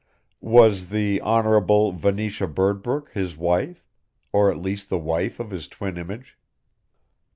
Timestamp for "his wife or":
3.11-4.49